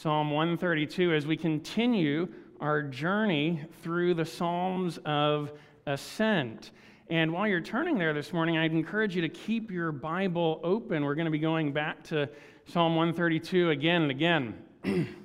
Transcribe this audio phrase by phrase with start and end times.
[0.00, 2.26] Psalm 132, as we continue
[2.58, 5.52] our journey through the Psalms of
[5.84, 6.70] Ascent.
[7.10, 11.04] And while you're turning there this morning, I'd encourage you to keep your Bible open.
[11.04, 12.30] We're going to be going back to
[12.64, 14.54] Psalm 132 again and again.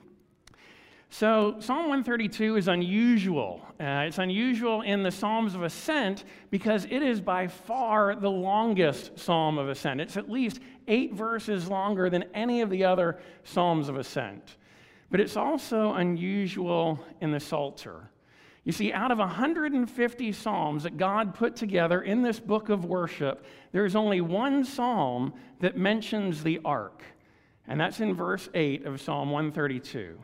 [1.09, 3.61] so, Psalm 132 is unusual.
[3.79, 9.17] Uh, it's unusual in the Psalms of Ascent because it is by far the longest
[9.17, 10.01] Psalm of Ascent.
[10.01, 14.57] It's at least eight verses longer than any of the other Psalms of Ascent.
[15.11, 18.09] But it's also unusual in the Psalter.
[18.65, 23.45] You see, out of 150 Psalms that God put together in this book of worship,
[23.71, 27.03] there's only one Psalm that mentions the ark,
[27.67, 30.19] and that's in verse 8 of Psalm 132.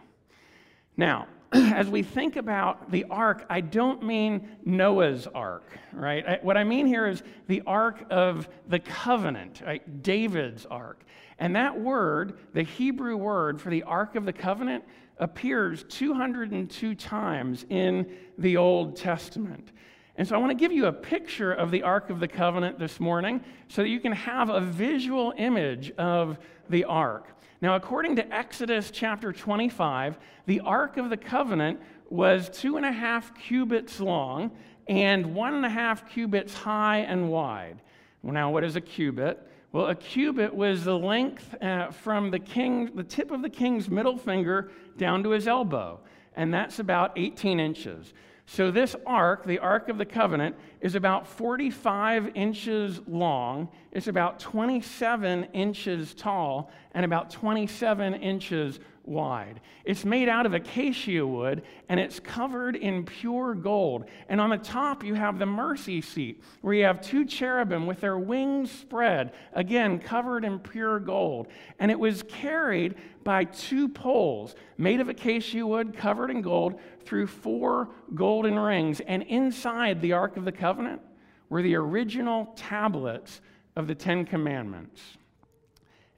[0.98, 6.43] Now, as we think about the ark, I don't mean Noah's ark, right?
[6.43, 10.02] what I mean here is the ark of the covenant, right?
[10.02, 11.04] David's ark.
[11.41, 14.84] And that word, the Hebrew word for the ark of the covenant,
[15.18, 18.05] appears 202 times in
[18.38, 19.71] the Old Testament.
[20.18, 22.77] And so I want to give you a picture of the Ark of the Covenant
[22.77, 26.38] this morning so that you can have a visual image of
[26.70, 27.35] the Ark.
[27.60, 32.91] Now, according to Exodus chapter 25, the Ark of the Covenant was two and a
[32.91, 34.52] half cubits long
[34.87, 37.82] and one and a half cubits high and wide.
[38.21, 39.48] Now, what is a cubit?
[39.74, 43.90] Well, a cubit was the length uh, from the king, the tip of the king's
[43.90, 46.02] middle finger down to his elbow,
[46.36, 48.14] and that's about 18 inches.
[48.48, 54.40] So, this ark, the Ark of the Covenant, is about 45 inches long, it's about
[54.40, 59.62] 27 inches tall, and about 27 inches wide.
[59.84, 64.06] It's made out of acacia wood and it's covered in pure gold.
[64.30, 68.02] And on the top, you have the mercy seat where you have two cherubim with
[68.02, 71.47] their wings spread, again, covered in pure gold.
[71.80, 77.28] And it was carried by two poles made of acacia wood, covered in gold, through
[77.28, 79.00] four golden rings.
[79.02, 81.02] And inside the Ark of the Covenant
[81.50, 83.42] were the original tablets
[83.75, 85.02] of the Ten Commandments.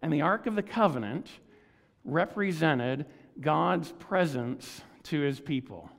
[0.01, 1.29] And the Ark of the Covenant
[2.05, 3.05] represented
[3.39, 5.89] God's presence to his people.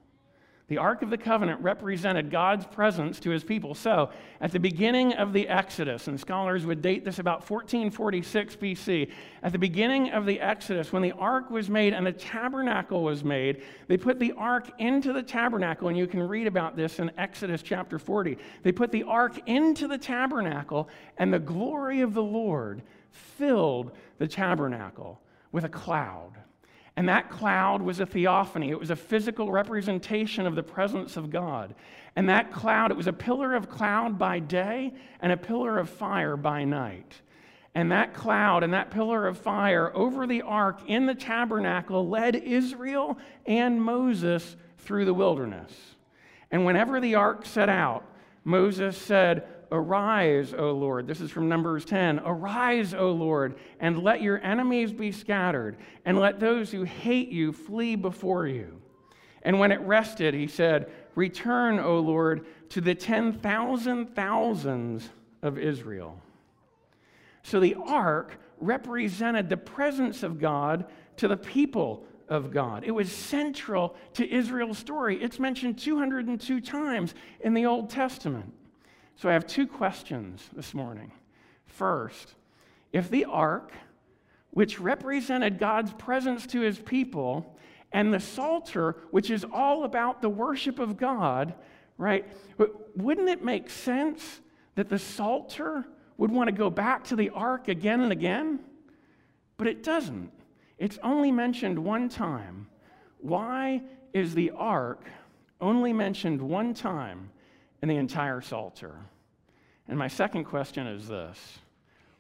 [0.67, 3.75] The Ark of the Covenant represented God's presence to his people.
[3.75, 4.09] So,
[4.41, 9.11] at the beginning of the Exodus, and scholars would date this about 1446 BC,
[9.43, 13.23] at the beginning of the Exodus, when the Ark was made and the tabernacle was
[13.23, 17.11] made, they put the Ark into the tabernacle, and you can read about this in
[17.19, 18.39] Exodus chapter 40.
[18.63, 20.89] They put the Ark into the tabernacle,
[21.19, 25.21] and the glory of the Lord filled the tabernacle
[25.55, 26.33] with a cloud.
[26.97, 28.71] And that cloud was a theophany.
[28.71, 31.77] It was a physical representation of the presence of God.
[32.17, 35.89] And that cloud, it was a pillar of cloud by day and a pillar of
[35.89, 37.21] fire by night.
[37.73, 42.35] And that cloud and that pillar of fire over the ark in the tabernacle led
[42.35, 43.17] Israel
[43.47, 45.73] and Moses through the wilderness.
[46.51, 48.05] And whenever the ark set out,
[48.43, 51.09] Moses said, Arise, O Lord.
[51.09, 52.21] This is from Numbers 10.
[52.25, 57.53] Arise, O Lord, and let your enemies be scattered, and let those who hate you
[57.53, 58.81] flee before you.
[59.43, 65.09] And when it rested, he said, Return, O Lord, to the 10,000 thousands
[65.43, 66.21] of Israel.
[67.43, 70.87] So the ark represented the presence of God
[71.17, 72.85] to the people of God.
[72.85, 75.21] It was central to Israel's story.
[75.21, 78.53] It's mentioned 202 times in the Old Testament.
[79.17, 81.13] So I have two questions this morning.
[81.67, 82.35] First,
[82.93, 83.73] if the ark,
[84.51, 87.57] which represented God's presence to his people,
[87.93, 91.55] and the Psalter, which is all about the worship of God,
[91.97, 92.27] right?
[92.97, 94.41] Wouldn't it make sense
[94.75, 95.85] that the Psalter
[96.19, 98.59] would want to go back to the ark again and again?
[99.57, 100.33] But it doesn't.
[100.77, 102.67] It's only mentioned one time.
[103.19, 103.83] Why
[104.13, 105.05] is the ark
[105.61, 107.31] only mentioned one time
[107.85, 108.95] in the entire Psalter.
[109.89, 111.59] And my second question is this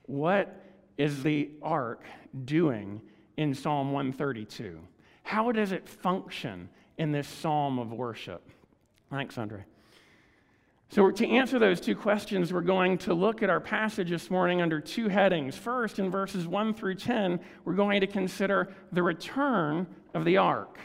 [0.05, 0.63] What
[0.99, 2.05] is the ark
[2.45, 3.01] doing
[3.39, 4.79] in Psalm 132?
[5.23, 6.69] How does it function
[6.99, 8.43] in this psalm of worship?
[9.11, 9.65] Thanks, Andre.
[10.91, 14.61] So, to answer those two questions, we're going to look at our passage this morning
[14.61, 15.57] under two headings.
[15.57, 20.79] First, in verses 1 through 10, we're going to consider the return of the ark.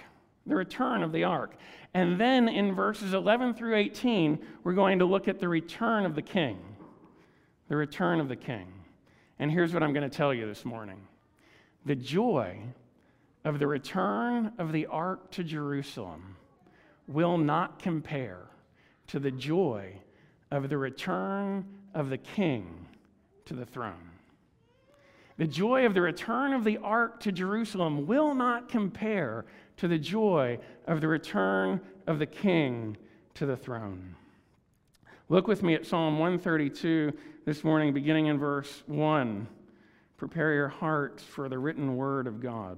[0.50, 1.56] The return of the ark.
[1.94, 6.16] And then in verses 11 through 18, we're going to look at the return of
[6.16, 6.58] the king.
[7.68, 8.74] The return of the king.
[9.38, 11.08] And here's what I'm going to tell you this morning
[11.86, 12.60] the joy
[13.46, 16.36] of the return of the ark to Jerusalem
[17.08, 18.48] will not compare
[19.08, 19.94] to the joy
[20.52, 22.88] of the return of the king
[23.46, 24.09] to the throne.
[25.40, 29.46] The joy of the return of the ark to Jerusalem will not compare
[29.78, 32.98] to the joy of the return of the king
[33.36, 34.16] to the throne.
[35.30, 37.14] Look with me at Psalm 132
[37.46, 39.48] this morning, beginning in verse 1.
[40.18, 42.78] Prepare your hearts for the written word of God.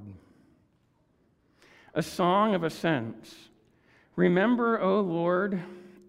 [1.96, 3.34] A song of ascents.
[4.16, 5.60] Remember, O Lord,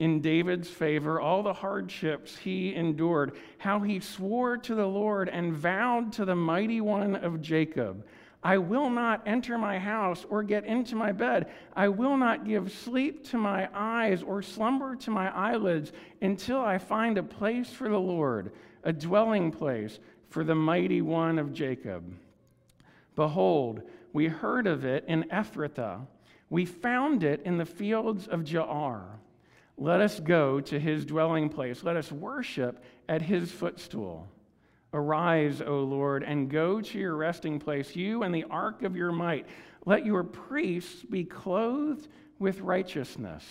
[0.03, 5.53] in David's favor all the hardships he endured, how he swore to the Lord and
[5.53, 8.05] vowed to the mighty one of Jacob.
[8.43, 11.53] I will not enter my house or get into my bed.
[11.77, 16.79] I will not give sleep to my eyes or slumber to my eyelids until I
[16.79, 18.51] find a place for the Lord,
[18.83, 20.01] a dwelling place
[20.31, 22.13] for the mighty one of Jacob.
[23.15, 23.83] Behold,
[24.13, 26.01] we heard of it in Ephrathah.
[26.51, 29.21] We found it in the fields of Jaar.
[29.79, 31.83] Let us go to his dwelling place.
[31.83, 34.29] Let us worship at his footstool.
[34.95, 39.13] Arise, O Lord, and go to your resting place, you and the ark of your
[39.13, 39.47] might.
[39.87, 42.09] Let your priests be clothed
[42.39, 43.45] with righteousness,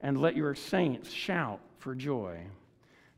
[0.00, 2.38] and let your saints shout for joy.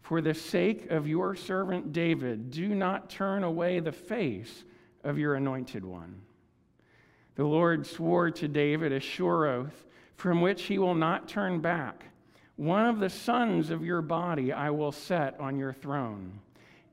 [0.00, 4.64] For the sake of your servant David, do not turn away the face
[5.04, 6.20] of your anointed one.
[7.36, 9.86] The Lord swore to David a sure oath
[10.16, 12.04] from which he will not turn back.
[12.56, 16.40] One of the sons of your body I will set on your throne.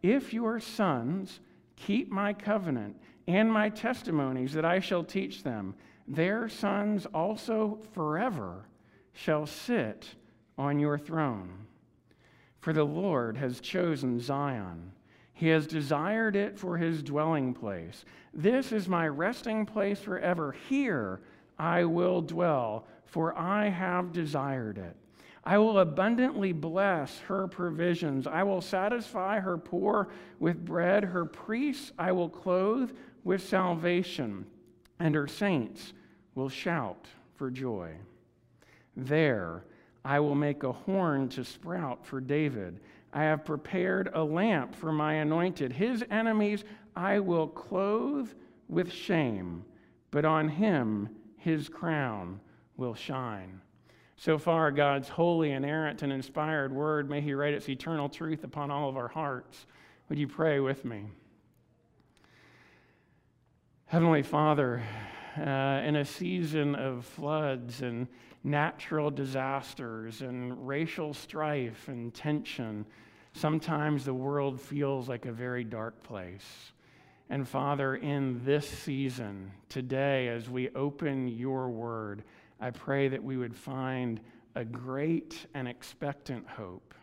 [0.02, 1.40] If your sons
[1.76, 2.96] keep my covenant
[3.28, 5.76] and my testimonies that I shall teach them,
[6.08, 8.66] their sons also forever
[9.14, 10.16] shall sit
[10.58, 11.68] on your throne.
[12.62, 14.92] For the Lord has chosen Zion.
[15.34, 18.04] He has desired it for his dwelling place.
[18.34, 20.56] This is my resting place forever.
[20.68, 21.22] Here
[21.58, 24.96] I will dwell, for I have desired it.
[25.44, 28.28] I will abundantly bless her provisions.
[28.28, 30.10] I will satisfy her poor
[30.40, 31.04] with bread.
[31.04, 32.92] Her priests I will clothe
[33.24, 34.46] with salvation,
[35.00, 35.94] and her saints
[36.36, 37.94] will shout for joy.
[38.96, 39.64] There
[40.04, 42.80] I will make a horn to sprout for David.
[43.14, 45.74] I have prepared a lamp for my anointed.
[45.74, 46.64] His enemies
[46.96, 48.30] I will clothe
[48.68, 49.64] with shame,
[50.12, 52.40] but on him his crown
[52.78, 53.62] will shine.
[54.20, 58.70] So far, God's holy, inerrant, and inspired word, may He write its eternal truth upon
[58.70, 59.66] all of our hearts.
[60.10, 61.06] Would you pray with me?
[63.86, 64.84] Heavenly Father,
[65.38, 68.10] uh, in a season of floods and
[68.44, 72.86] natural disasters and racial strife and tension,
[73.32, 76.74] sometimes the world feels like a very dark place.
[77.30, 82.26] And Father, in this season, today, as we open your word,
[82.60, 84.20] I pray that we would find
[84.56, 86.94] a great and expectant hope.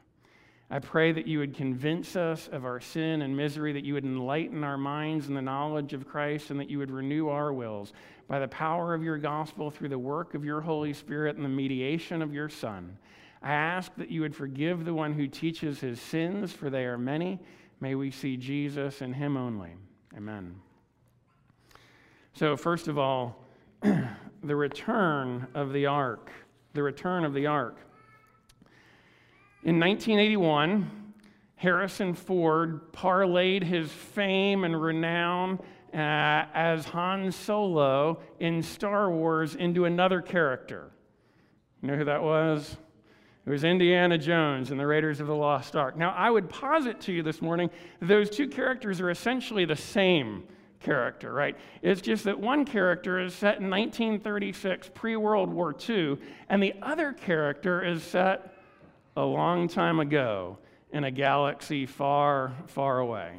[0.69, 4.05] I pray that you would convince us of our sin and misery, that you would
[4.05, 7.93] enlighten our minds in the knowledge of Christ, and that you would renew our wills
[8.27, 11.49] by the power of your gospel through the work of your Holy Spirit and the
[11.49, 12.99] mediation of your Son.
[13.43, 16.99] I ask that you would forgive the one who teaches his sins, for they are
[16.99, 17.39] many.
[17.81, 19.77] May we see Jesus and him only.
[20.17, 20.57] Amen.
[22.33, 23.37] So, first of all,
[24.47, 26.31] the return of the ark.
[26.75, 27.77] The return of the ark.
[29.65, 31.15] In 1981,
[31.57, 35.59] Harrison Ford parlayed his fame and renown
[35.93, 35.97] uh,
[36.55, 40.91] as Han Solo in Star Wars into another character.
[41.83, 42.77] You know who that was?
[43.47, 45.97] It was Indiana Jones and the Raiders of the Lost Ark.
[45.97, 47.71] Now, I would posit to you this morning
[48.03, 50.45] those two characters are essentially the same
[50.87, 51.57] character, right?
[51.83, 56.17] It's just that one character is set in 1936, pre World War II,
[56.49, 58.55] and the other character is set
[59.17, 60.59] a long time ago
[60.93, 63.33] in a galaxy far, far away.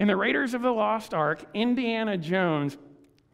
[0.00, 2.76] In the Raiders of the Lost Ark, Indiana Jones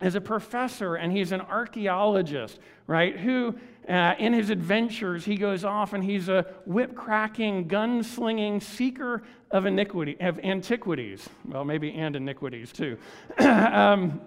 [0.03, 3.17] is a professor and he's an archaeologist, right?
[3.17, 3.55] Who,
[3.89, 9.23] uh, in his adventures, he goes off and he's a whip cracking, gun slinging seeker
[9.51, 11.29] of iniquity, of antiquities.
[11.45, 12.97] Well, maybe and iniquities too.
[13.39, 14.21] um,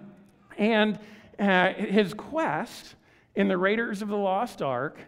[0.56, 0.98] and
[1.38, 2.94] uh, his quest
[3.34, 4.98] in the Raiders of the Lost Ark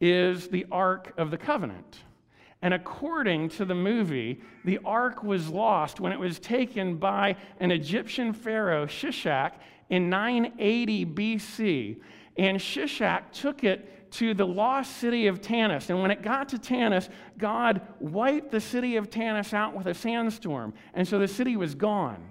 [0.00, 2.02] is the Ark of the Covenant.
[2.62, 7.70] And according to the movie, the ark was lost when it was taken by an
[7.70, 9.52] Egyptian pharaoh, Shishak,
[9.90, 11.96] in 980 BC.
[12.36, 15.90] And Shishak took it to the lost city of Tanis.
[15.90, 17.08] And when it got to Tanis,
[17.38, 20.74] God wiped the city of Tanis out with a sandstorm.
[20.94, 22.22] And so the city was gone.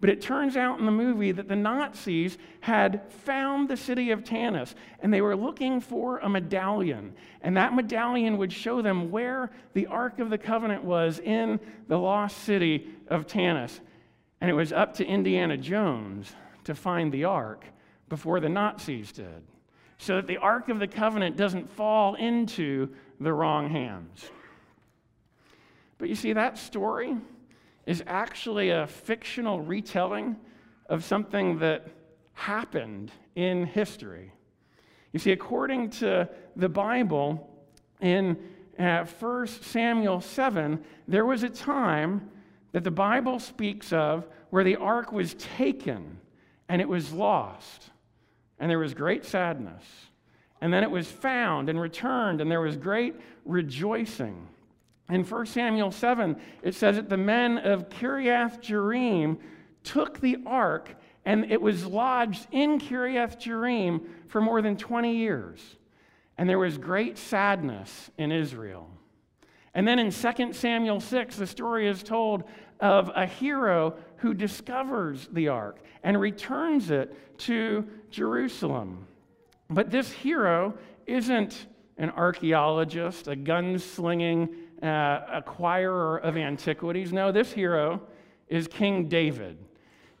[0.00, 4.24] But it turns out in the movie that the Nazis had found the city of
[4.24, 7.14] Tanis and they were looking for a medallion.
[7.42, 11.98] And that medallion would show them where the Ark of the Covenant was in the
[11.98, 13.80] lost city of Tanis.
[14.40, 16.34] And it was up to Indiana Jones
[16.64, 17.64] to find the ark
[18.08, 19.42] before the Nazis did,
[20.00, 22.88] so that the Ark of the Covenant doesn't fall into
[23.20, 24.30] the wrong hands.
[25.98, 27.18] But you see, that story
[27.84, 30.36] is actually a fictional retelling
[30.88, 31.86] of something that
[32.32, 34.32] happened in history.
[35.12, 37.46] You see, according to the Bible,
[38.00, 38.38] in
[38.78, 42.30] uh, 1 Samuel 7, there was a time
[42.72, 46.18] that the Bible speaks of where the ark was taken
[46.70, 47.90] and it was lost,
[48.60, 49.82] and there was great sadness.
[50.60, 54.46] And then it was found and returned, and there was great rejoicing.
[55.08, 59.38] In 1 Samuel 7, it says that the men of Kiriath Jearim
[59.82, 65.76] took the ark, and it was lodged in Kiriath Jearim for more than 20 years.
[66.36, 68.90] And there was great sadness in Israel.
[69.74, 72.44] And then in 2 Samuel 6, the story is told
[72.80, 79.06] of a hero who discovers the ark and returns it to Jerusalem.
[79.68, 80.74] But this hero
[81.06, 87.12] isn't an archaeologist, a gunslinging uh, acquirer of antiquities.
[87.12, 88.00] No, this hero
[88.48, 89.58] is King David.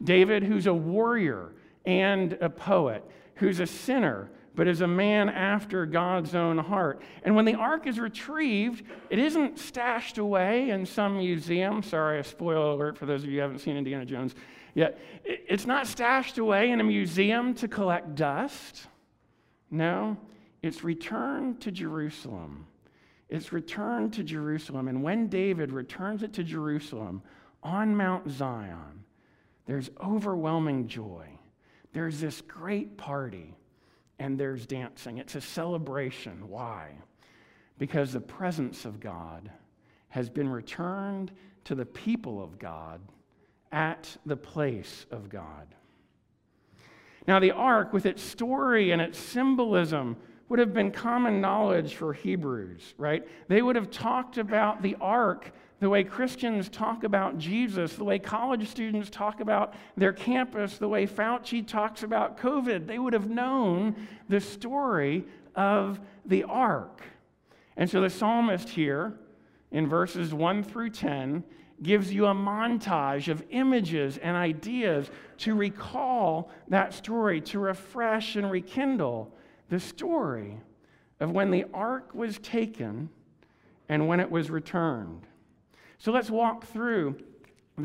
[0.02, 1.52] David, who's a warrior
[1.84, 3.04] and a poet,
[3.36, 7.02] who's a sinner, but is a man after God's own heart.
[7.22, 11.82] And when the ark is retrieved, it isn't stashed away in some museum.
[11.82, 14.34] Sorry, a spoiler alert for those of you who haven't seen Indiana Jones
[14.74, 14.98] yet.
[15.24, 18.86] It's not stashed away in a museum to collect dust.
[19.70, 20.16] No,
[20.62, 22.66] it's returned to Jerusalem.
[23.28, 24.88] It's returned to Jerusalem.
[24.88, 27.22] And when David returns it to Jerusalem
[27.62, 29.04] on Mount Zion,
[29.66, 31.26] there's overwhelming joy.
[31.92, 33.54] There's this great party
[34.20, 35.18] and there's dancing.
[35.18, 36.48] It's a celebration.
[36.48, 36.90] Why?
[37.78, 39.50] Because the presence of God
[40.10, 41.32] has been returned
[41.64, 43.00] to the people of God
[43.72, 45.74] at the place of God.
[47.26, 50.16] Now, the ark, with its story and its symbolism,
[50.48, 53.26] would have been common knowledge for Hebrews, right?
[53.48, 58.18] They would have talked about the ark the way Christians talk about Jesus, the way
[58.18, 62.86] college students talk about their campus, the way Fauci talks about COVID.
[62.86, 63.96] They would have known
[64.28, 67.02] the story of the ark.
[67.76, 69.18] And so the psalmist here,
[69.70, 71.42] in verses 1 through 10,
[71.82, 78.50] gives you a montage of images and ideas to recall that story, to refresh and
[78.50, 79.34] rekindle
[79.70, 80.58] the story
[81.20, 83.08] of when the ark was taken
[83.88, 85.26] and when it was returned.
[86.00, 87.16] So let's walk through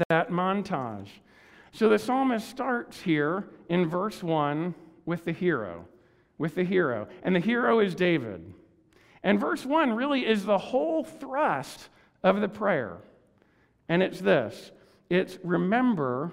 [0.08, 1.10] that montage.
[1.74, 4.74] So the psalmist starts here in verse 1
[5.06, 5.86] with the hero,
[6.38, 7.10] with the hero.
[7.24, 8.54] And the hero is David.
[9.22, 11.90] And verse 1 really is the whole thrust
[12.24, 13.00] of the prayer.
[13.90, 14.72] And it's this
[15.10, 16.32] it's remember,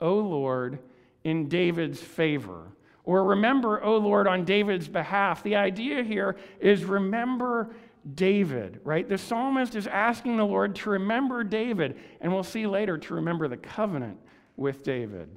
[0.00, 0.80] O Lord,
[1.22, 2.72] in David's favor.
[3.04, 5.44] Or remember, O Lord, on David's behalf.
[5.44, 7.70] The idea here is remember
[8.14, 9.08] David, right?
[9.08, 13.48] The psalmist is asking the Lord to remember David, and we'll see later to remember
[13.48, 14.18] the covenant
[14.56, 15.28] with David,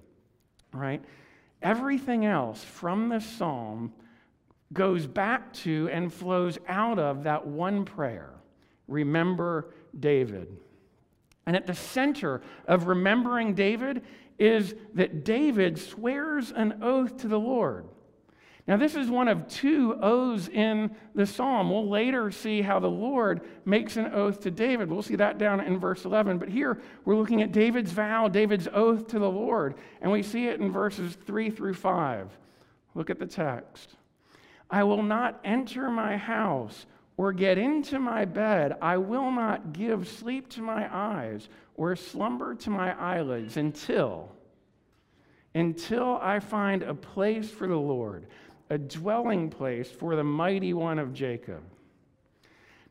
[0.74, 1.03] right?
[1.62, 3.93] Everything else from this psalm
[4.74, 8.38] goes back to and flows out of that one prayer
[8.88, 10.47] remember David.
[11.45, 14.03] And at the center of remembering David
[14.38, 17.88] is that David swears an oath to the Lord.
[18.67, 21.71] Now, this is one of two oaths in the psalm.
[21.71, 24.91] We'll later see how the Lord makes an oath to David.
[24.91, 26.38] We'll see that down in verse 11.
[26.38, 29.75] But here we're looking at David's vow, David's oath to the Lord.
[30.01, 32.38] And we see it in verses 3 through 5.
[32.93, 33.95] Look at the text.
[34.69, 38.75] I will not enter my house or get into my bed.
[38.81, 44.33] I will not give sleep to my eyes or slumber to my eyelids until
[45.55, 48.27] until I find a place for the Lord
[48.69, 51.62] a dwelling place for the mighty one of Jacob.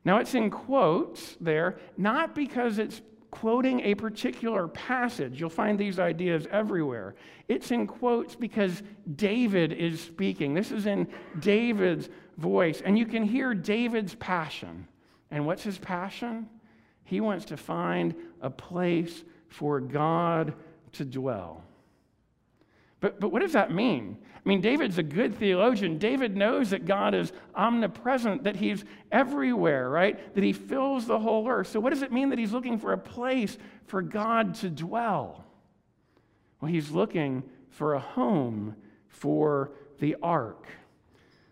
[0.04, 5.38] Now, it's in quotes there, not because it's quoting a particular passage.
[5.38, 7.16] You'll find these ideas everywhere.
[7.49, 8.83] It's in quotes because
[9.16, 10.54] David is speaking.
[10.54, 11.09] This is in
[11.40, 14.87] David's voice, and you can hear David's passion.
[15.30, 16.49] And what's his passion?
[17.04, 20.54] He wants to find a place for God
[20.92, 21.65] to dwell.
[23.00, 24.19] But, but what does that mean?
[24.35, 25.99] I mean, David's a good theologian.
[25.99, 30.35] David knows that God is omnipresent, that he's everywhere, right?
[30.35, 31.67] That he fills the whole earth.
[31.67, 35.45] So, what does it mean that he's looking for a place for God to dwell?
[36.61, 38.76] Well, he's looking for a home
[39.09, 40.67] for the ark,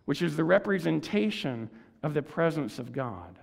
[0.05, 1.69] which is the representation
[2.03, 3.39] of the presence of God.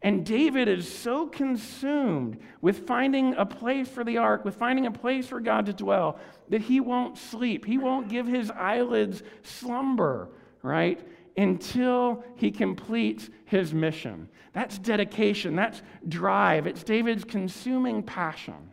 [0.00, 4.92] And David is so consumed with finding a place for the ark, with finding a
[4.92, 6.18] place for God to dwell,
[6.50, 7.64] that he won't sleep.
[7.64, 10.28] He won't give his eyelids slumber,
[10.62, 11.00] right?
[11.36, 14.28] Until he completes his mission.
[14.52, 18.70] That's dedication, that's drive, it's David's consuming passion.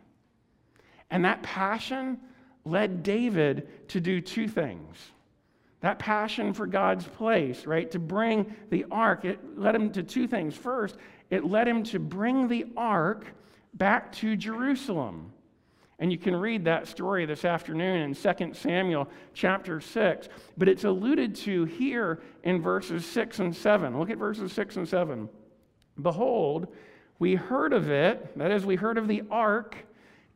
[1.10, 2.18] And that passion
[2.64, 4.96] led David to do two things.
[5.80, 10.26] That passion for God's place, right, to bring the ark, it led him to two
[10.26, 10.56] things.
[10.56, 10.96] First,
[11.30, 13.26] it led him to bring the ark
[13.74, 15.32] back to Jerusalem.
[15.98, 20.28] And you can read that story this afternoon in 2 Samuel chapter 6.
[20.58, 23.98] But it's alluded to here in verses 6 and 7.
[23.98, 25.28] Look at verses 6 and 7.
[26.00, 26.68] Behold,
[27.18, 29.76] we heard of it, that is, we heard of the ark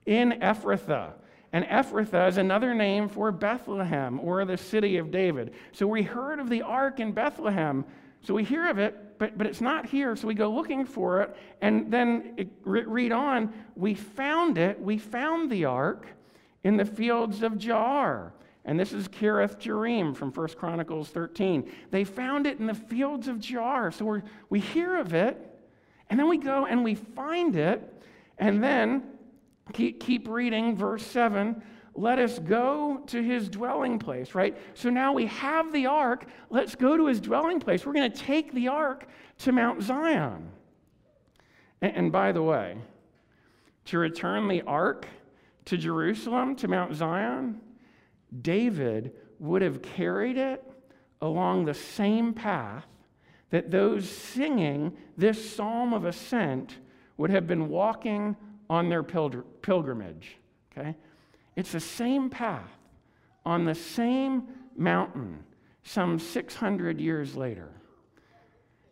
[0.06, 1.12] in Ephrathah.
[1.52, 5.52] And Ephrathah is another name for Bethlehem or the city of David.
[5.72, 7.84] So we heard of the ark in Bethlehem.
[8.22, 10.16] So we hear of it, but, but it's not here.
[10.16, 11.36] So we go looking for it.
[11.60, 13.52] And then it, read on.
[13.76, 14.80] We found it.
[14.80, 16.06] We found the ark
[16.64, 18.32] in the fields of Jar.
[18.64, 21.70] And this is Kiriath Jearim from 1 Chronicles 13.
[21.90, 23.92] They found it in the fields of Jar.
[23.92, 25.36] So we we hear of it,
[26.08, 28.02] and then we go and we find it.
[28.38, 29.02] And then
[29.74, 31.62] keep, keep reading verse 7
[31.94, 34.56] let us go to his dwelling place, right?
[34.74, 36.26] So now we have the ark.
[36.48, 37.84] Let's go to his dwelling place.
[37.84, 40.50] We're going to take the ark to Mount Zion.
[41.82, 42.76] And, and, by the way,
[43.86, 45.06] to return the ark
[45.66, 47.60] to Jerusalem, to Mount Zion,
[48.40, 50.64] David would have carried it
[51.20, 52.86] along the same path
[53.50, 56.76] that those singing this psalm of ascent
[57.16, 58.36] would have been walking
[58.68, 60.36] on their pilgrimage.
[60.72, 60.94] Okay?
[61.56, 62.70] It's the same path
[63.44, 64.44] on the same
[64.76, 65.44] mountain
[65.82, 67.68] some 600 years later.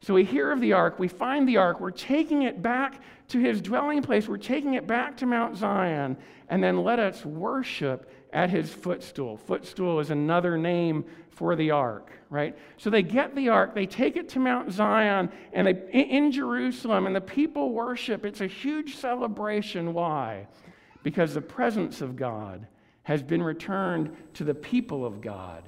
[0.01, 3.39] So we hear of the ark, we find the ark, we're taking it back to
[3.39, 6.17] his dwelling place, we're taking it back to Mount Zion,
[6.49, 9.37] and then let us worship at his footstool.
[9.37, 12.57] Footstool is another name for the ark, right?
[12.77, 17.07] So they get the ark, they take it to Mount Zion, and they in Jerusalem,
[17.07, 18.25] and the people worship.
[18.25, 19.95] It's a huge celebration.
[19.95, 20.47] Why?
[21.03, 22.67] Because the presence of God
[23.05, 25.63] has been returned to the people of God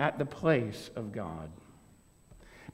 [0.00, 1.50] at the place of God.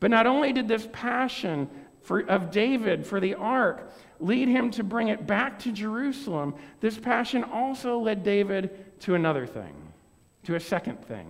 [0.00, 1.68] But not only did this passion
[2.00, 6.98] for, of David for the ark lead him to bring it back to Jerusalem, this
[6.98, 9.74] passion also led David to another thing,
[10.44, 11.26] to a second thing.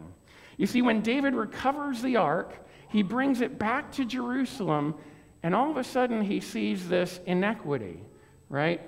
[0.56, 4.94] You see, when David recovers the ark, he brings it back to Jerusalem,
[5.42, 8.00] and all of a sudden he sees this inequity,
[8.48, 8.80] right?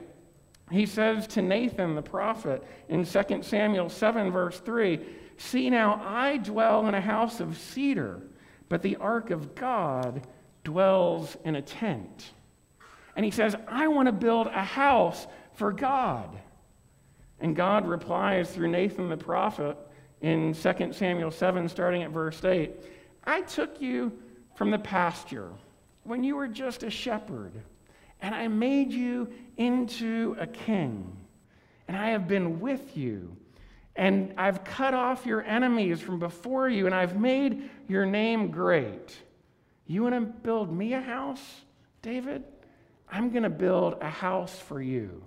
[0.71, 5.01] He says to Nathan the prophet in 2 Samuel 7, verse 3
[5.37, 8.21] See now, I dwell in a house of cedar,
[8.69, 10.27] but the ark of God
[10.65, 12.33] dwells in a tent.
[13.17, 16.39] And he says, I want to build a house for God.
[17.41, 19.77] And God replies through Nathan the prophet
[20.21, 22.73] in 2 Samuel 7, starting at verse 8
[23.25, 24.13] I took you
[24.55, 25.51] from the pasture
[26.05, 27.53] when you were just a shepherd
[28.23, 31.17] and I made you into a king,
[31.89, 33.37] and I have been with you.
[33.97, 39.17] And I've cut off your enemies from before you, and I've made your name great.
[39.87, 41.43] You want to build me a house,
[42.01, 42.45] David?
[43.11, 45.25] I'm going to build a house for you.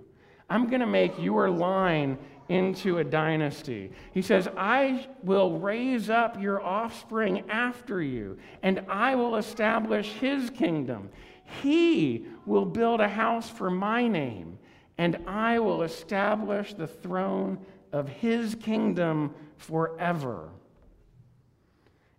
[0.48, 3.92] I'm going to make your line into a dynasty.
[4.12, 10.50] He says, I will raise up your offspring after you, and I will establish his
[10.50, 11.10] kingdom.
[11.44, 14.58] He will build a house for my name,
[14.98, 17.58] and I will establish the throne
[17.92, 20.48] of his kingdom forever.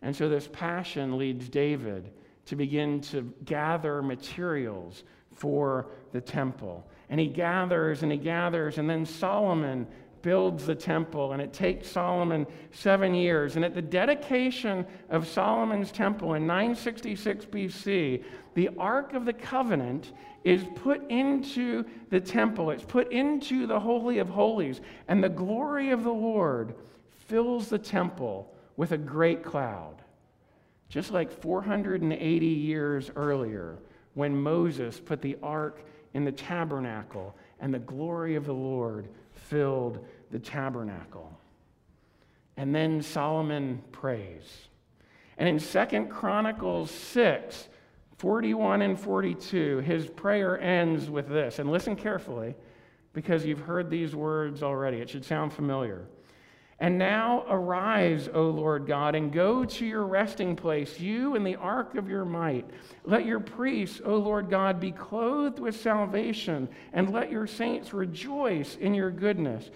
[0.01, 2.11] And so this passion leads David
[2.45, 6.87] to begin to gather materials for the temple.
[7.09, 9.87] And he gathers and he gathers, and then Solomon
[10.25, 13.57] builds the temple, and it takes Solomon seven years.
[13.57, 18.23] And at the dedication of Solomon's temple in 966 BC,
[18.55, 24.17] the Ark of the Covenant is put into the temple, it's put into the Holy
[24.17, 26.73] of Holies, and the glory of the Lord
[27.27, 30.01] fills the temple with a great cloud.
[30.89, 33.77] Just like 480 years earlier,
[34.15, 35.85] when Moses put the ark
[36.15, 41.31] in the tabernacle and the glory of the Lord filled the tabernacle.
[42.57, 44.67] And then Solomon prays.
[45.37, 47.67] And in Second Chronicles 6,
[48.17, 51.59] 41 and 42, his prayer ends with this.
[51.59, 52.55] And listen carefully
[53.13, 54.97] because you've heard these words already.
[54.97, 56.07] It should sound familiar.
[56.79, 61.55] And now arise, O Lord God, and go to your resting place, you and the
[61.55, 62.69] ark of your might.
[63.05, 68.75] Let your priests, O Lord God, be clothed with salvation, and let your saints rejoice
[68.75, 69.69] in your goodness.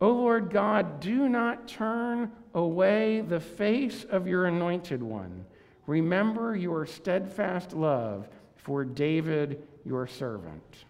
[0.00, 5.44] O Lord God, do not turn away the face of your anointed one.
[5.86, 10.84] Remember your steadfast love for David, your servant.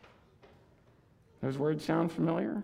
[1.42, 2.62] Those words sound familiar?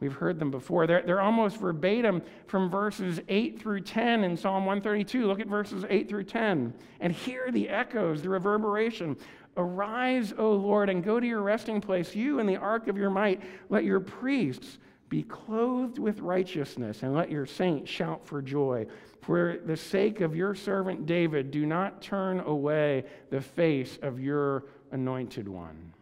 [0.00, 0.86] We've heard them before.
[0.86, 5.26] They're, they're almost verbatim from verses 8 through 10 in Psalm 132.
[5.26, 9.16] Look at verses 8 through 10 and hear the echoes, the reverberation.
[9.56, 13.10] Arise, O Lord, and go to your resting place, you and the ark of your
[13.10, 13.42] might.
[13.70, 18.86] Let your priests be clothed with righteousness, and let your saints shout for joy.
[19.22, 24.64] For the sake of your servant David, do not turn away the face of your
[24.92, 25.92] anointed one.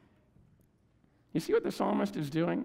[1.33, 2.65] You see what the psalmist is doing?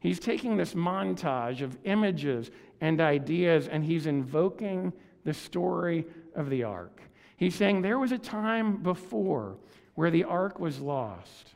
[0.00, 4.92] He's taking this montage of images and ideas and he's invoking
[5.24, 7.00] the story of the ark.
[7.36, 9.56] He's saying there was a time before
[9.94, 11.54] where the ark was lost.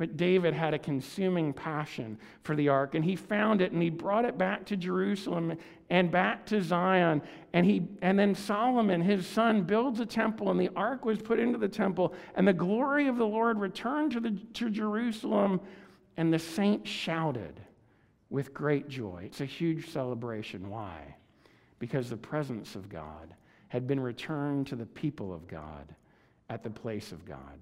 [0.00, 3.90] But David had a consuming passion for the ark, and he found it and he
[3.90, 5.58] brought it back to Jerusalem
[5.90, 7.20] and back to Zion.
[7.52, 11.38] And, he, and then Solomon, his son, builds a temple, and the ark was put
[11.38, 15.60] into the temple, and the glory of the Lord returned to, the, to Jerusalem
[16.16, 17.60] and the saints shouted
[18.30, 19.24] with great joy.
[19.26, 20.70] It's a huge celebration.
[20.70, 21.14] Why?
[21.78, 23.34] Because the presence of God
[23.68, 25.94] had been returned to the people of God
[26.48, 27.58] at the place of God.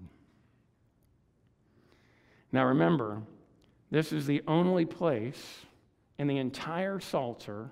[2.53, 3.23] Now remember,
[3.91, 5.67] this is the only place
[6.19, 7.71] in the entire Psalter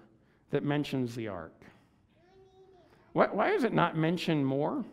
[0.50, 1.54] that mentions the ark.
[3.12, 4.84] Why, why is it not mentioned more?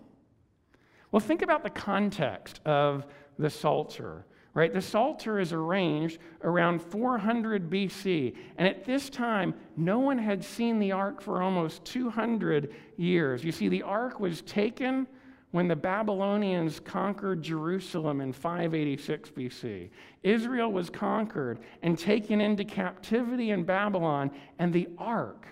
[1.11, 3.05] Well, think about the context of
[3.37, 4.71] the Psalter right?
[4.71, 8.35] The Psalter is arranged around 400 BC.
[8.57, 13.43] And at this time, no one had seen the ark for almost 200 years.
[13.43, 15.07] You see, the ark was taken
[15.53, 19.91] when the Babylonians conquered Jerusalem in 586 BC.
[20.23, 25.45] Israel was conquered and taken into captivity in Babylon, and the ark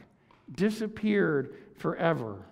[0.55, 2.47] disappeared forever.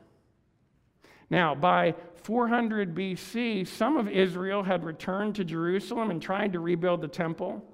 [1.31, 7.01] Now, by 400 BC, some of Israel had returned to Jerusalem and tried to rebuild
[7.01, 7.65] the temple,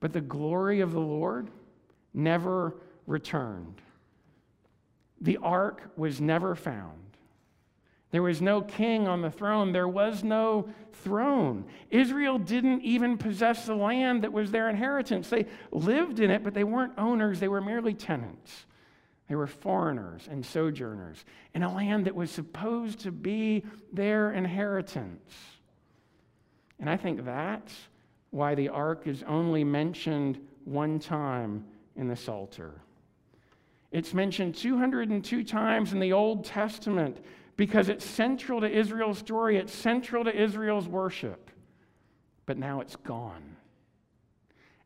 [0.00, 1.50] but the glory of the Lord
[2.12, 3.80] never returned.
[5.22, 7.05] The ark was never found.
[8.10, 9.72] There was no king on the throne.
[9.72, 11.64] There was no throne.
[11.90, 15.28] Israel didn't even possess the land that was their inheritance.
[15.28, 18.66] They lived in it, but they weren't owners, they were merely tenants.
[19.28, 25.34] They were foreigners and sojourners in a land that was supposed to be their inheritance.
[26.78, 27.74] And I think that's
[28.30, 31.64] why the ark is only mentioned one time
[31.96, 32.82] in the Psalter.
[33.90, 37.18] It's mentioned 202 times in the Old Testament
[37.56, 41.50] because it's central to Israel's story, it's central to Israel's worship.
[42.44, 43.56] But now it's gone.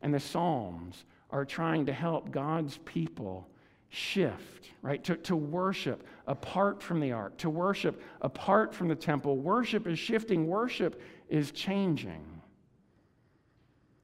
[0.01, 3.47] And the Psalms are trying to help God's people
[3.89, 5.03] shift, right?
[5.03, 9.37] To, to worship apart from the ark, to worship apart from the temple.
[9.37, 12.41] Worship is shifting, worship is changing.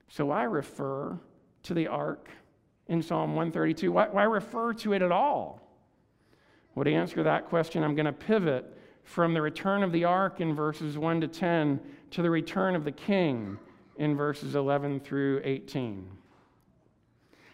[0.10, 1.18] So I refer
[1.64, 2.30] to the ark
[2.88, 3.92] in Psalm 132.
[3.92, 5.67] Why, why refer to it at all?
[6.84, 10.54] To answer that question, I'm going to pivot from the return of the ark in
[10.56, 11.80] verses 1 to 10
[12.12, 13.58] to the return of the king
[13.98, 16.08] in verses 11 through 18.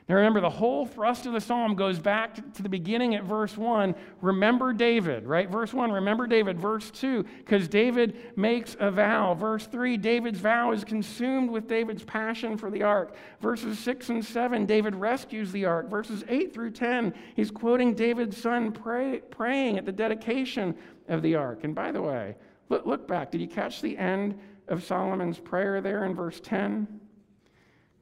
[0.10, 3.56] Now remember, the whole thrust of the psalm goes back to the beginning at verse
[3.56, 3.96] 1.
[4.20, 5.50] Remember David, right?
[5.50, 6.60] Verse 1, remember David.
[6.60, 9.34] Verse 2, because David makes a vow.
[9.34, 13.16] Verse 3, David's vow is consumed with David's passion for the ark.
[13.40, 15.90] Verses 6 and 7, David rescues the ark.
[15.90, 20.76] Verses 8 through 10, he's quoting David's son pray, praying at the dedication
[21.08, 21.64] of the ark.
[21.64, 22.36] And by the way,
[22.68, 23.32] look, look back.
[23.32, 24.38] Did you catch the end
[24.68, 27.00] of Solomon's prayer there in verse 10?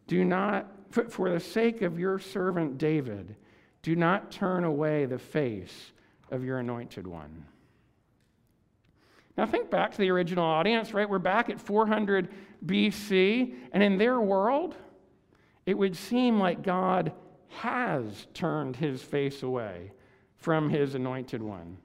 [0.08, 3.36] Do not for the sake of your servant David,
[3.82, 5.92] do not turn away the face
[6.30, 7.46] of your anointed one.
[9.38, 11.10] Now, think back to the original audience, right?
[11.10, 12.30] We're back at 400
[12.66, 14.76] BC, and in their world,
[15.66, 17.14] it would seem like God
[17.48, 19.92] has turned his face away
[20.36, 21.78] from his anointed one.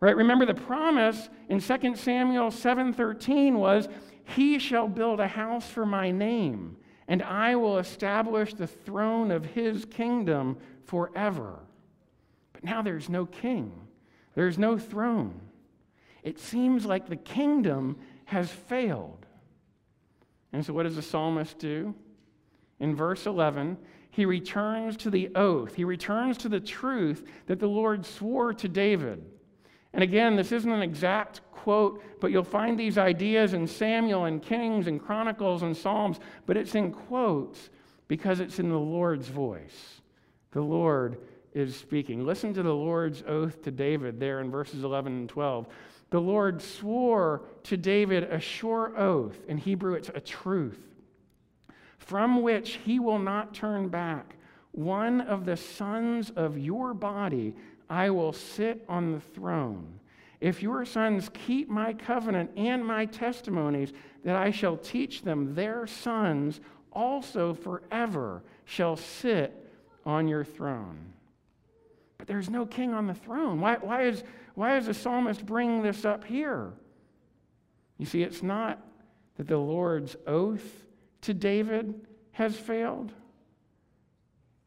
[0.00, 0.16] Right?
[0.16, 3.88] Remember the promise in 2 Samuel 7:13 was,
[4.24, 6.76] "He shall build a house for my name,
[7.08, 11.58] and I will establish the throne of his kingdom forever.
[12.52, 13.72] But now there's no king,
[14.34, 15.40] there's no throne.
[16.22, 19.24] It seems like the kingdom has failed.
[20.52, 21.94] And so, what does the psalmist do?
[22.80, 23.78] In verse 11,
[24.10, 25.74] he returns to the oath.
[25.74, 29.24] He returns to the truth that the Lord swore to David.
[29.92, 34.42] And again, this isn't an exact quote, but you'll find these ideas in Samuel and
[34.42, 37.70] Kings and Chronicles and Psalms, but it's in quotes
[38.06, 40.00] because it's in the Lord's voice.
[40.52, 41.18] The Lord
[41.52, 42.24] is speaking.
[42.24, 45.66] Listen to the Lord's oath to David there in verses 11 and 12.
[46.10, 49.44] The Lord swore to David a sure oath.
[49.46, 50.80] In Hebrew, it's a truth,
[51.98, 54.36] from which he will not turn back.
[54.72, 57.54] One of the sons of your body
[57.90, 60.00] I will sit on the throne.
[60.40, 63.92] If your sons keep my covenant and my testimonies
[64.24, 66.60] that I shall teach them, their sons
[66.92, 69.52] also forever shall sit
[70.04, 71.12] on your throne.
[72.18, 73.60] But there's no king on the throne.
[73.60, 74.22] Why, why, is,
[74.54, 76.72] why is the psalmist bringing this up here?
[77.98, 78.80] You see, it's not
[79.36, 80.86] that the Lord's oath
[81.22, 83.12] to David has failed,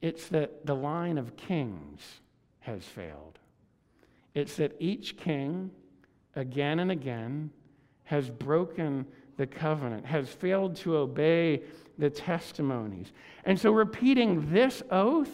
[0.02, 2.02] it's that the line of kings
[2.62, 3.40] has failed.
[4.34, 5.72] It's that each king,
[6.36, 7.52] again and again,
[8.06, 9.06] has broken
[9.38, 11.62] the covenant, has failed to obey
[11.98, 13.12] the testimonies.
[13.46, 15.32] And so, repeating this oath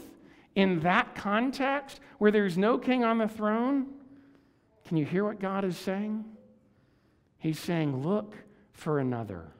[0.56, 3.88] in that context, where there's no king on the throne,
[4.86, 6.26] can you hear what God is saying?
[7.38, 8.36] He's saying, Look
[8.72, 9.52] for another.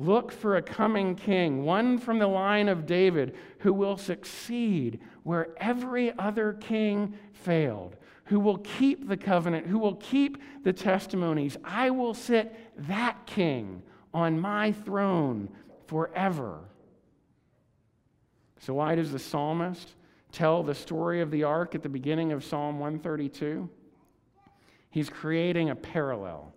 [0.00, 5.48] Look for a coming king, one from the line of David, who will succeed where
[5.58, 11.54] every other king failed, who will keep the covenant, who will keep the testimonies.
[11.62, 12.56] I will sit
[12.88, 13.82] that king
[14.14, 15.50] on my throne
[15.86, 16.60] forever.
[18.60, 19.96] So, why does the psalmist
[20.32, 23.68] tell the story of the ark at the beginning of Psalm 132?
[24.88, 26.54] He's creating a parallel.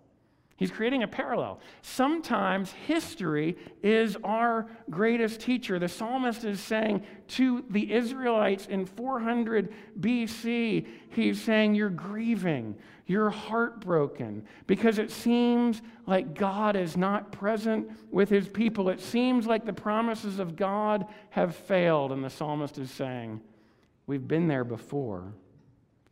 [0.62, 1.58] He's creating a parallel.
[1.80, 5.80] Sometimes history is our greatest teacher.
[5.80, 12.76] The psalmist is saying to the Israelites in 400 BC, he's saying, You're grieving,
[13.08, 18.88] you're heartbroken, because it seems like God is not present with his people.
[18.88, 22.12] It seems like the promises of God have failed.
[22.12, 23.40] And the psalmist is saying,
[24.06, 25.32] We've been there before.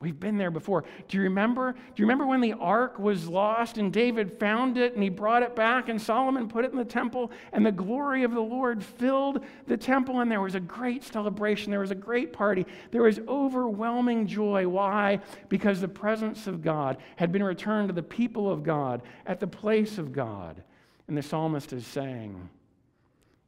[0.01, 0.85] We've been there before.
[1.09, 1.73] Do you remember?
[1.73, 5.43] Do you remember when the ark was lost and David found it and he brought
[5.43, 8.83] it back and Solomon put it in the temple and the glory of the Lord
[8.83, 11.71] filled the temple and there was a great celebration.
[11.71, 12.65] There was a great party.
[12.93, 14.67] There was overwhelming joy.
[14.67, 15.21] Why?
[15.51, 19.47] Because the presence of God had been returned to the people of God at the
[19.47, 20.63] place of God.
[21.09, 22.49] And the psalmist is saying,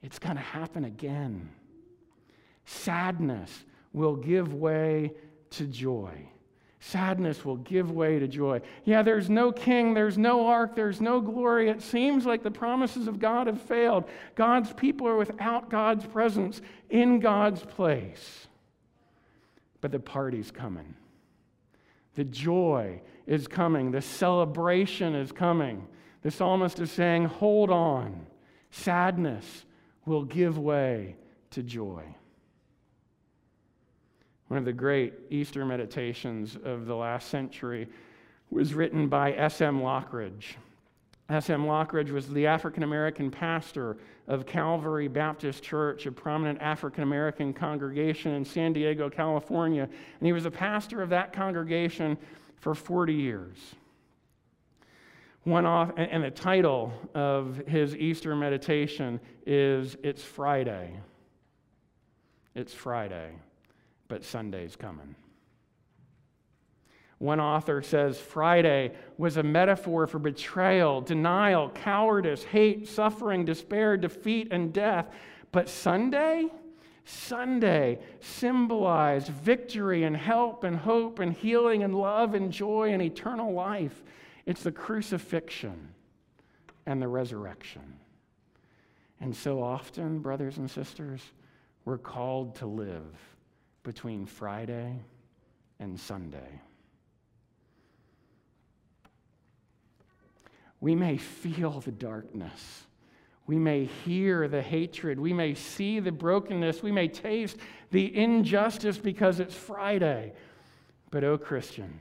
[0.02, 1.48] it's going to happen again.
[2.66, 5.12] Sadness will give way
[5.50, 6.28] to joy.
[6.84, 8.60] Sadness will give way to joy.
[8.84, 11.68] Yeah, there's no king, there's no ark, there's no glory.
[11.68, 14.04] It seems like the promises of God have failed.
[14.34, 18.48] God's people are without God's presence in God's place.
[19.80, 20.96] But the party's coming.
[22.16, 23.92] The joy is coming.
[23.92, 25.86] The celebration is coming.
[26.22, 28.26] The psalmist is saying, Hold on.
[28.72, 29.66] Sadness
[30.04, 31.14] will give way
[31.50, 32.02] to joy.
[34.52, 37.88] One of the great Easter meditations of the last century
[38.50, 39.80] was written by S.M.
[39.80, 40.56] Lockridge.
[41.30, 41.64] S.M.
[41.64, 43.96] Lockridge was the African American pastor
[44.28, 49.84] of Calvary Baptist Church, a prominent African American congregation in San Diego, California.
[49.84, 52.18] And he was a pastor of that congregation
[52.56, 53.56] for 40 years.
[55.44, 61.00] One off, and the title of his Easter meditation is It's Friday.
[62.54, 63.32] It's Friday
[64.12, 65.14] but Sunday's coming.
[67.16, 74.48] One author says Friday was a metaphor for betrayal, denial, cowardice, hate, suffering, despair, defeat,
[74.50, 75.06] and death.
[75.50, 76.48] But Sunday,
[77.06, 83.54] Sunday symbolized victory and help and hope and healing and love and joy and eternal
[83.54, 84.02] life.
[84.44, 85.88] It's the crucifixion
[86.84, 87.94] and the resurrection.
[89.22, 91.22] And so often, brothers and sisters,
[91.86, 93.16] we're called to live
[93.82, 95.00] between Friday
[95.78, 96.60] and Sunday.
[100.80, 102.84] We may feel the darkness.
[103.46, 105.18] We may hear the hatred.
[105.18, 106.82] We may see the brokenness.
[106.82, 107.56] We may taste
[107.90, 110.32] the injustice because it's Friday.
[111.10, 112.00] But, oh, Christian,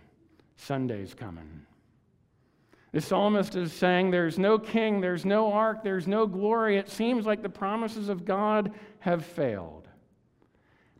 [0.55, 1.65] Sunday's coming.
[2.91, 6.77] The psalmist is saying there's no king, there's no ark, there's no glory.
[6.77, 9.80] It seems like the promises of God have failed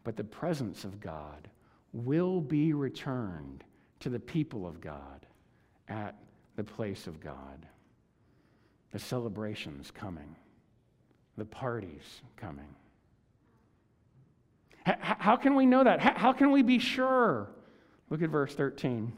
[0.04, 1.50] but the presence of God
[1.94, 3.64] will be returned
[4.00, 5.26] to the people of God
[5.88, 6.16] at
[6.56, 7.66] the place of God.
[8.92, 10.36] The celebration's coming,
[11.38, 12.76] the party's coming.
[14.88, 16.00] H- how can we know that?
[16.00, 17.50] H- how can we be sure?
[18.10, 19.14] Look at verse 13.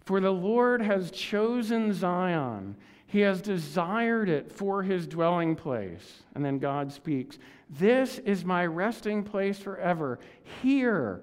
[0.00, 2.76] For the Lord has chosen Zion.
[3.10, 6.22] He has desired it for his dwelling place.
[6.36, 10.20] And then God speaks This is my resting place forever.
[10.62, 11.20] Here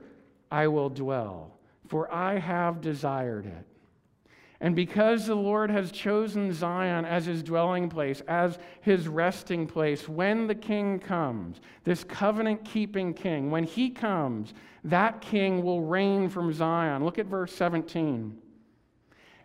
[0.52, 3.66] I will dwell, for I have desired it.
[4.60, 10.10] And because the Lord has chosen Zion as his dwelling place, as his resting place,
[10.10, 16.28] when the king comes, this covenant keeping king, when he comes, that king will reign
[16.28, 17.06] from Zion.
[17.06, 18.38] Look at verse 17.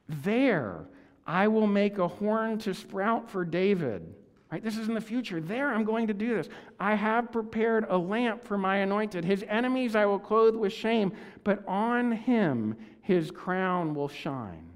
[0.08, 0.88] There
[1.26, 4.14] I will make a horn to sprout for David.
[4.50, 4.62] Right?
[4.62, 5.40] This is in the future.
[5.40, 6.48] There I'm going to do this.
[6.78, 9.24] I have prepared a lamp for my anointed.
[9.24, 14.68] His enemies I will clothe with shame, but on him his crown will shine.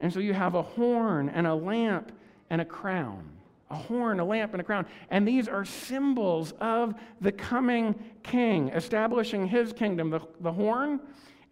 [0.00, 2.10] And so you have a horn and a lamp
[2.48, 3.30] and a crown.
[3.70, 4.84] A horn, a lamp, and a crown.
[5.10, 7.94] And these are symbols of the coming
[8.24, 10.10] king, establishing his kingdom.
[10.10, 10.98] The, the horn,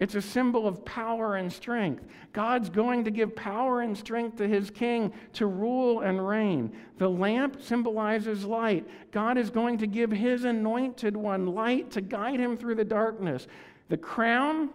[0.00, 2.04] it's a symbol of power and strength.
[2.32, 6.72] God's going to give power and strength to his king to rule and reign.
[6.98, 8.86] The lamp symbolizes light.
[9.10, 13.48] God is going to give his anointed one light to guide him through the darkness.
[13.88, 14.70] The crown,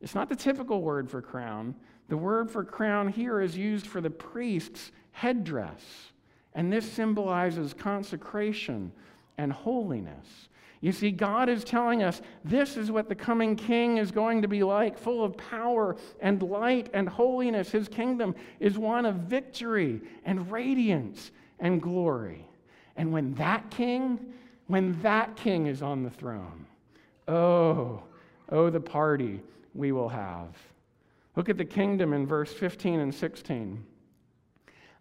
[0.00, 1.74] it's not the typical word for crown.
[2.08, 6.12] The word for crown here is used for the priest's headdress,
[6.54, 8.90] and this symbolizes consecration
[9.36, 10.48] and holiness.
[10.86, 14.46] You see, God is telling us this is what the coming king is going to
[14.46, 17.72] be like, full of power and light and holiness.
[17.72, 22.48] His kingdom is one of victory and radiance and glory.
[22.96, 24.32] And when that king,
[24.68, 26.66] when that king is on the throne,
[27.26, 28.04] oh,
[28.52, 29.40] oh, the party
[29.74, 30.56] we will have.
[31.34, 33.84] Look at the kingdom in verse 15 and 16.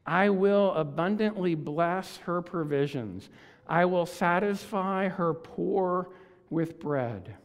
[0.08, 3.30] I will abundantly bless her provisions.
[3.68, 6.10] I will satisfy her poor
[6.50, 7.36] with bread.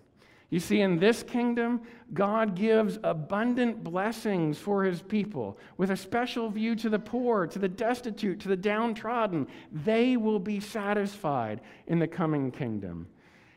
[0.50, 6.50] You see, in this kingdom, God gives abundant blessings for his people with a special
[6.50, 9.46] view to the poor, to the destitute, to the downtrodden.
[9.70, 13.06] They will be satisfied in the coming kingdom.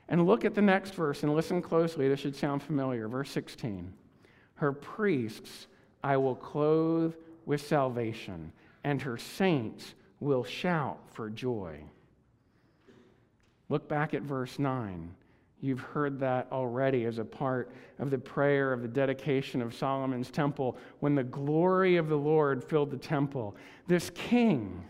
[0.08, 2.08] And look at the next verse and listen closely.
[2.08, 3.08] This should sound familiar.
[3.08, 3.92] Verse 16.
[4.56, 5.68] Her priests
[6.04, 8.52] I will clothe with salvation,
[8.84, 11.80] and her saints will shout for joy.
[13.70, 15.14] Look back at verse 9.
[15.62, 20.30] You've heard that already as a part of the prayer of the dedication of Solomon's
[20.30, 23.56] temple when the glory of the Lord filled the temple.
[23.88, 24.84] This king,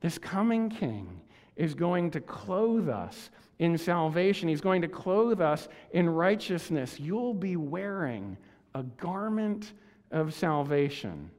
[0.00, 1.20] this coming king,
[1.56, 4.48] is going to clothe us in salvation.
[4.48, 6.98] He's going to clothe us in righteousness.
[6.98, 8.38] You'll be wearing
[8.74, 9.74] a garment
[10.10, 11.30] of salvation,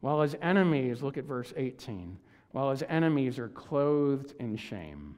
[0.00, 2.18] while his enemies, look at verse 18,
[2.50, 5.16] while his enemies are clothed in shame.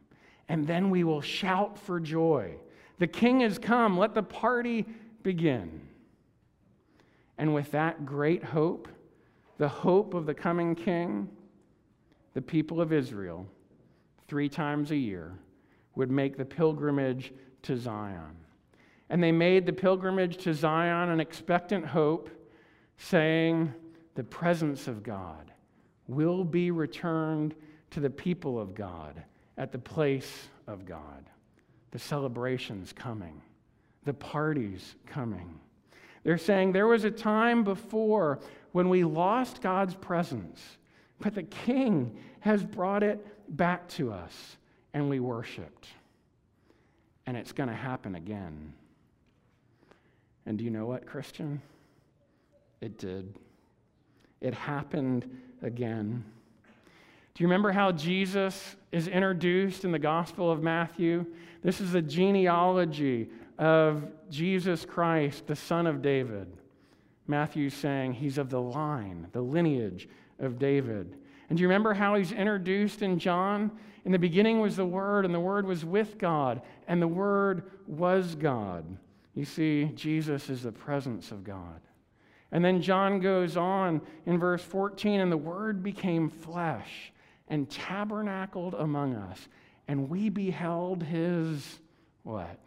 [0.51, 2.57] And then we will shout for joy.
[2.99, 4.85] The king has come, let the party
[5.23, 5.81] begin.
[7.39, 8.89] And with that great hope,
[9.59, 11.29] the hope of the coming king,
[12.35, 13.47] the people of Israel,
[14.27, 15.39] three times a year,
[15.95, 17.33] would make the pilgrimage
[17.63, 18.37] to Zion.
[19.09, 22.29] And they made the pilgrimage to Zion an expectant hope,
[22.99, 23.73] saying,
[24.17, 25.53] The presence of God
[26.09, 27.55] will be returned
[27.93, 29.23] to the people of God
[29.61, 31.23] at the place of God.
[31.91, 33.43] The celebration's coming,
[34.05, 35.61] the party's coming.
[36.25, 38.41] They're saying there was a time before
[38.73, 40.61] when we lost God's presence,
[41.19, 44.57] but the King has brought it back to us
[44.93, 45.89] and we worshiped.
[47.27, 48.73] And it's going to happen again.
[50.47, 51.61] And do you know what, Christian?
[52.81, 53.35] It did.
[54.41, 56.25] It happened again.
[57.35, 61.25] Do you remember how Jesus is introduced in the Gospel of Matthew?
[61.63, 66.49] This is a genealogy of Jesus Christ, the Son of David.
[67.27, 71.17] Matthew's saying he's of the line, the lineage of David.
[71.49, 73.71] And do you remember how he's introduced in John?
[74.05, 77.71] In the beginning was the Word, and the Word was with God, and the Word
[77.87, 78.85] was God.
[79.35, 81.81] You see, Jesus is the presence of God.
[82.53, 87.13] And then John goes on in verse 14, and the Word became flesh
[87.51, 89.49] and tabernacled among us,
[89.89, 91.81] and we beheld his
[92.23, 92.59] what?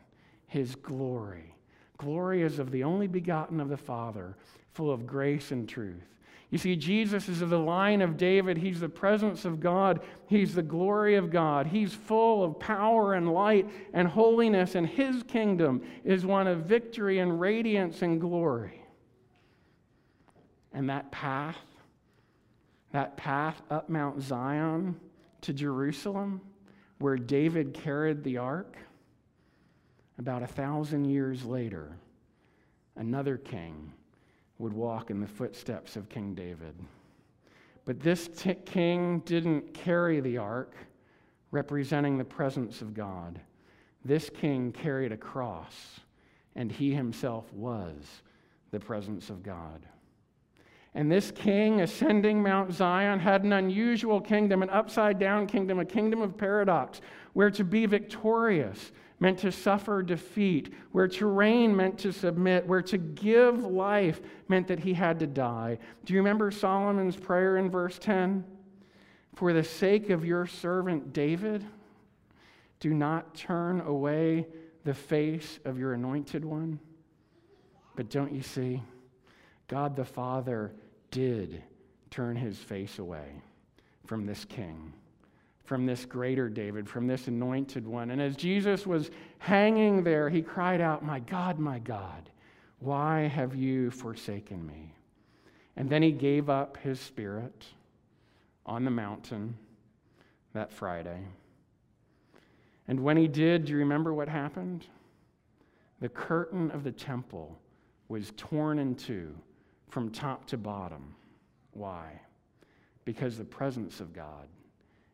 [0.46, 1.56] His glory.
[1.98, 4.36] Glory is of the only begotten of the Father,
[4.74, 6.04] full of grace and truth.
[6.50, 8.58] You see, Jesus is of the line of David.
[8.58, 10.02] He's the presence of God.
[10.28, 11.66] He's the glory of God.
[11.66, 17.18] He's full of power and light and holiness, and his kingdom is one of victory
[17.18, 18.84] and radiance and glory.
[20.74, 21.58] And that path,
[22.94, 24.96] that path up Mount Zion
[25.42, 26.40] to Jerusalem,
[27.00, 28.78] where David carried the ark,
[30.20, 31.98] about a thousand years later,
[32.96, 33.92] another king
[34.60, 36.76] would walk in the footsteps of King David.
[37.84, 40.76] But this t- king didn't carry the ark
[41.50, 43.42] representing the presence of God.
[44.06, 46.00] This king carried a cross,
[46.56, 48.22] and he himself was
[48.70, 49.86] the presence of God.
[50.96, 55.86] And this king ascending Mount Zion had an unusual kingdom, an upside down kingdom, a
[55.86, 57.02] kingdom of paradox,
[57.34, 62.82] where to be victorious meant to suffer defeat, where to reign meant to submit, where
[62.82, 65.80] to give life meant that he had to die.
[66.06, 68.44] Do you remember Solomon's prayer in verse 10?
[69.34, 71.66] For the sake of your servant David,
[72.80, 74.46] do not turn away
[74.84, 76.80] the face of your anointed one.
[77.96, 78.84] But don't you see?
[79.68, 80.74] God the Father
[81.14, 81.64] did
[82.10, 83.42] turn his face away
[84.06, 84.94] from this king
[85.64, 88.12] from this greater David, from this anointed one.
[88.12, 92.30] And as Jesus was hanging there, he cried out, My God, my God,
[92.80, 94.94] why have you forsaken me?
[95.76, 97.66] And then he gave up his spirit
[98.66, 99.58] on the mountain
[100.54, 101.22] that Friday.
[102.88, 104.86] And when he did, do you remember what happened?
[106.02, 107.58] The curtain of the temple
[108.10, 109.34] was torn in two
[109.94, 111.14] from top to bottom.
[111.74, 112.20] Why?
[113.06, 114.48] Because the presence of God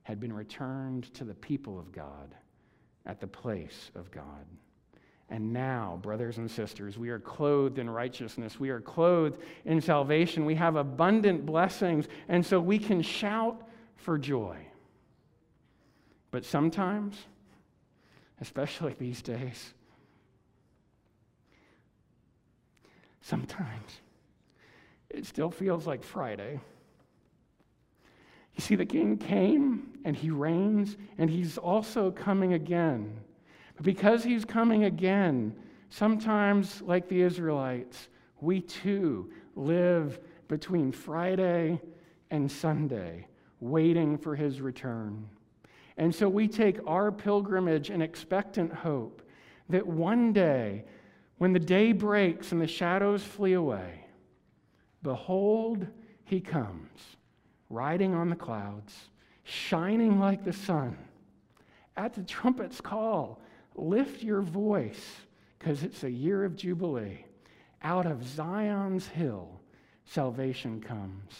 [0.04, 2.34] had been returned to the people of God
[3.06, 4.46] at the place of God.
[5.30, 8.58] And now, brothers and sisters, we are clothed in righteousness.
[8.58, 10.46] We are clothed in salvation.
[10.46, 12.08] We have abundant blessings.
[12.30, 13.62] And so we can shout
[13.98, 14.56] for joy.
[16.32, 17.18] But sometimes,
[18.40, 19.74] especially these days,
[23.22, 24.00] sometimes
[25.10, 26.60] it still feels like Friday.
[28.55, 33.20] You see, the king came and he reigns, and he's also coming again.
[33.76, 35.55] But because he's coming again,
[35.89, 38.10] sometimes, like the Israelites,
[38.41, 41.82] we too live between Friday
[42.32, 43.28] and Sunday,
[43.60, 45.28] waiting for his return.
[45.97, 49.22] And so we take our pilgrimage in expectant hope
[49.70, 50.86] that one day,
[51.38, 54.05] when the day breaks and the shadows flee away,
[55.04, 55.88] behold,
[56.24, 57.18] he comes
[57.70, 58.95] riding on the clouds,
[59.43, 60.97] shining like the sun.
[61.95, 63.41] At the trumpet's call,
[63.76, 65.06] lift your voice,
[65.58, 67.26] because it's a year of Jubilee.
[67.82, 69.62] Out of Zion's hill,
[70.06, 71.34] salvation comes.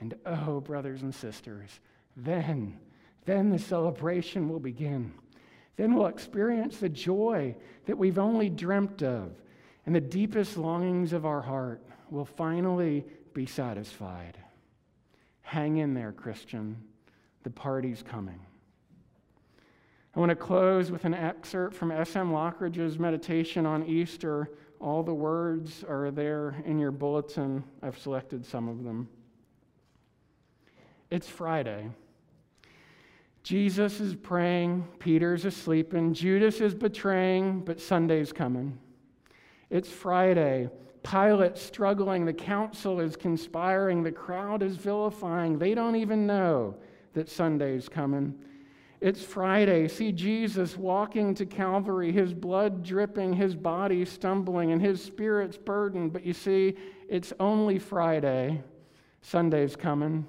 [0.00, 1.80] And oh, brothers and sisters,
[2.16, 2.78] then,
[3.24, 5.12] then the celebration will begin.
[5.76, 9.32] Then we'll experience the joy that we've only dreamt of,
[9.86, 11.82] and the deepest longings of our heart
[12.14, 13.04] will finally
[13.34, 14.38] be satisfied.
[15.42, 16.76] Hang in there, Christian.
[17.42, 18.40] The party's coming.
[20.14, 22.32] I want to close with an excerpt from S.M.
[22.32, 24.52] Lockridge's meditation on Easter.
[24.80, 27.64] All the words are there in your bulletin.
[27.82, 29.08] I've selected some of them.
[31.10, 31.90] It's Friday.
[33.42, 38.78] Jesus is praying, Peter's asleep, and Judas is betraying, but Sunday's coming.
[39.68, 40.70] It's Friday.
[41.04, 45.58] Pilate struggling, the council is conspiring, the crowd is vilifying.
[45.58, 46.76] They don't even know
[47.12, 48.34] that Sunday's coming.
[49.00, 49.86] It's Friday.
[49.86, 56.14] See Jesus walking to Calvary, his blood dripping, his body stumbling, and his spirit's burdened.
[56.14, 56.74] But you see,
[57.06, 58.62] it's only Friday.
[59.20, 60.26] Sunday's coming.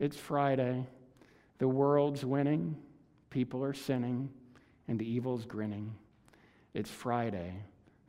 [0.00, 0.84] It's Friday.
[1.58, 2.76] The world's winning,
[3.30, 4.30] people are sinning,
[4.88, 5.94] and the evil's grinning.
[6.74, 7.54] It's Friday.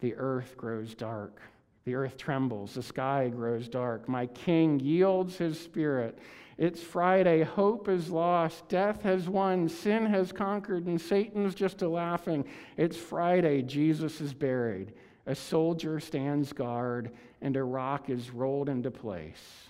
[0.02, 1.40] The earth grows dark.
[1.88, 4.10] The earth trembles, the sky grows dark.
[4.10, 6.20] My king yields his spirit.
[6.58, 7.44] It's Friday.
[7.44, 8.68] Hope is lost.
[8.68, 9.70] Death has won.
[9.70, 12.44] Sin has conquered, and Satan's just a laughing.
[12.76, 13.62] It's Friday.
[13.62, 14.96] Jesus is buried.
[15.28, 17.12] A soldier stands guard,
[17.42, 19.70] and a rock is rolled into place.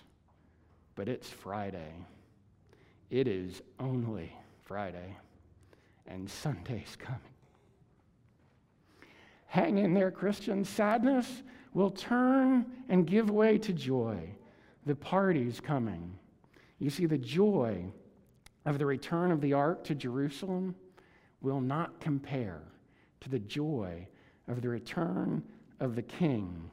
[0.96, 1.94] But it's Friday.
[3.12, 5.16] It is only Friday,
[6.08, 7.37] and Sunday's coming.
[9.48, 10.64] Hang in there, Christian.
[10.64, 11.44] Sadness
[11.74, 14.30] will turn and give way to joy.
[14.86, 16.18] The party's coming.
[16.80, 17.86] You see, the joy
[18.66, 20.76] of the return of the ark to Jerusalem
[21.42, 22.62] will not compare
[23.22, 24.08] to the joy
[24.48, 25.44] of the return
[25.80, 26.70] of the king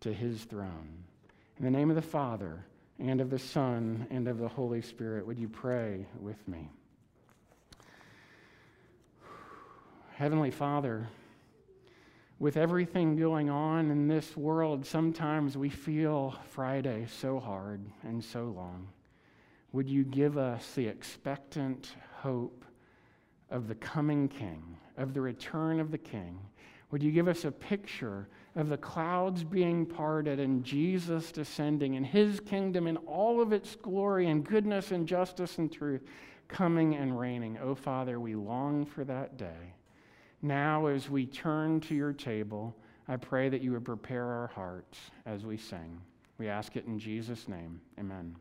[0.00, 1.04] to his throne.
[1.58, 2.66] In the name of the Father,
[2.98, 6.70] and of the Son, and of the Holy Spirit, would you pray with me?
[10.14, 11.06] Heavenly Father,
[12.38, 18.44] with everything going on in this world, sometimes we feel Friday so hard and so
[18.54, 18.88] long.
[19.72, 22.64] Would you give us the expectant hope
[23.50, 26.38] of the coming King, of the return of the King,
[26.90, 32.06] Would you give us a picture of the clouds being parted and Jesus descending and
[32.06, 36.04] his kingdom in all of its glory and goodness and justice and truth
[36.48, 37.58] coming and reigning?
[37.60, 39.74] Oh, Father, we long for that day.
[40.42, 42.76] Now, as we turn to your table,
[43.08, 46.00] I pray that you would prepare our hearts as we sing.
[46.38, 47.80] We ask it in Jesus' name.
[47.98, 48.36] Amen.